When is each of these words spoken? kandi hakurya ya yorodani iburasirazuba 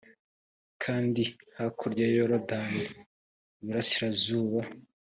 kandi 0.83 1.21
hakurya 1.57 2.03
ya 2.07 2.15
yorodani 2.17 2.83
iburasirazuba 3.61 4.59